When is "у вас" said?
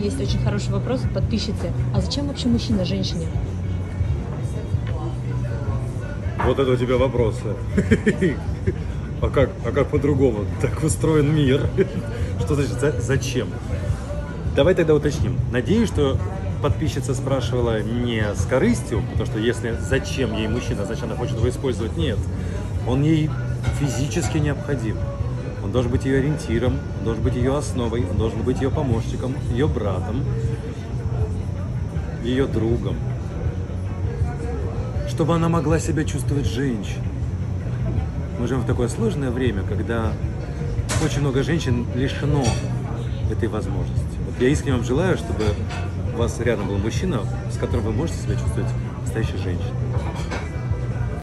46.14-46.40